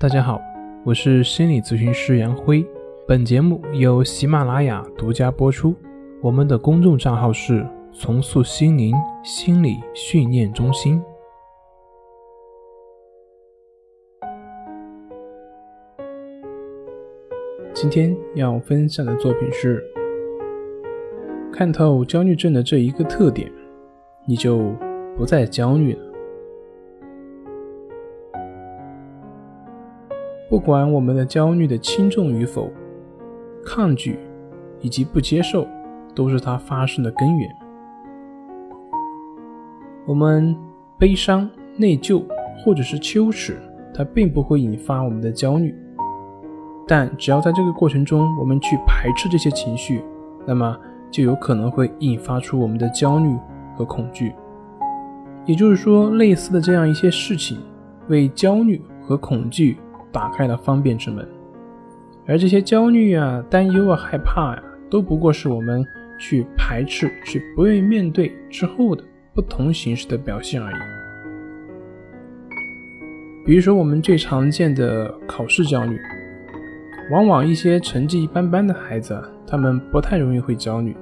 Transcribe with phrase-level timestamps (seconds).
[0.00, 0.40] 大家好，
[0.84, 2.64] 我是心理咨询师杨辉。
[3.04, 5.74] 本节目由喜马拉雅独家播出。
[6.22, 11.02] 我们的公众账号是“重塑心灵心理训练中心”。
[17.74, 19.84] 今天要分享的作品是：
[21.52, 23.50] 看透焦虑症的这一个特点，
[24.28, 24.72] 你就
[25.16, 26.07] 不再焦虑了。
[30.48, 32.70] 不管我们的焦虑的轻重与否，
[33.62, 34.18] 抗拒
[34.80, 35.66] 以及不接受
[36.14, 37.50] 都是它发生的根源。
[40.06, 40.56] 我们
[40.98, 42.24] 悲伤、内疚
[42.64, 43.58] 或者是羞耻，
[43.92, 45.74] 它并不会引发我们的焦虑，
[46.86, 50.02] 但只要在这个过程中我们去排斥这些情绪，
[50.46, 50.74] 那么
[51.10, 53.36] 就有可能会引发出我们的焦虑
[53.76, 54.32] 和恐惧。
[55.44, 57.58] 也就是说，类似的这样一些事情，
[58.08, 59.76] 为焦虑和恐惧。
[60.10, 61.26] 打开了方便之门，
[62.26, 65.84] 而这些焦虑啊、担忧啊、害怕呀，都不过是我们
[66.18, 70.76] 去排斥、去不愿意面对之后的不同形式的表现而已。
[73.44, 75.98] 比如说，我们最常见的考试焦虑，
[77.10, 80.96] 往往一些成绩一般般的孩子，他们不太容易会焦虑，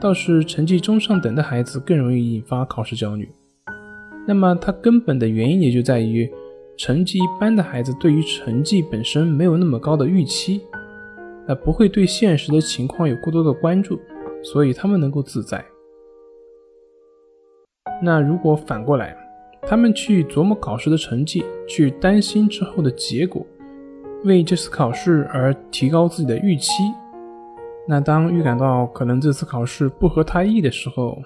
[0.00, 3.28] 倒是成绩中上等的孩子更容易引发考试焦虑。
[4.26, 6.28] 那么，它根本的原因也就在于。
[6.76, 10.60] 成绩一般的孩子对于成绩本身没有那么高的预期，
[11.48, 13.98] 那不会对现实的情况有过多的关注，
[14.42, 15.64] 所以他们能够自在。
[18.02, 19.16] 那如果反过来，
[19.62, 23.44] 他们去琢磨考试的成绩，去担心之后的结果，
[24.24, 26.82] 为这次考试而提高自己的预期，
[27.88, 31.16] 那当预感到可能这次考试不合他意的时候，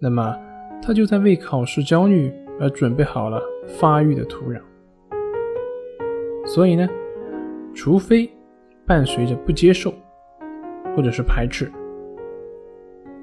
[0.00, 0.34] 那么
[0.82, 4.58] 他就在为考试焦虑而准备好了发育的土壤。
[6.46, 6.86] 所以呢，
[7.74, 8.30] 除非
[8.86, 9.92] 伴随着不接受
[10.94, 11.72] 或者是排斥，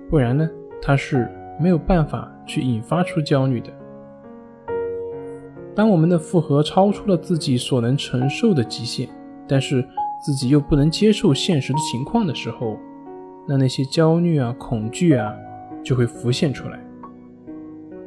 [0.10, 0.50] 不然呢，
[0.82, 1.30] 它是
[1.60, 3.72] 没有办法去引发出焦虑的。
[5.76, 9.08] 当我们的负荷超出了自己所能承受的极限，
[9.48, 9.88] 但是
[10.26, 12.78] 自己又不能接受现实的情况的时候，
[13.48, 15.32] 那那些焦虑啊、恐惧啊
[15.84, 16.80] 就会浮现出来。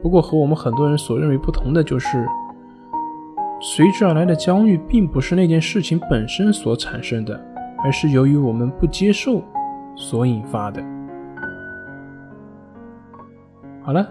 [0.02, 2.26] 不过和我们很多人所认为不同的就是。
[3.66, 7.34] 随之而来的焦虑，并不是那件事情本身所产生的，
[7.82, 9.42] 而是由于我们不接受
[9.96, 10.84] 所引发的。
[13.80, 14.06] 好了，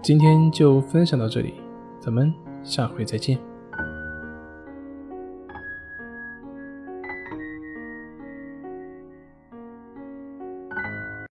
[0.00, 1.54] 今天就分享到这里，
[1.98, 2.32] 咱们
[2.62, 3.36] 下回再见。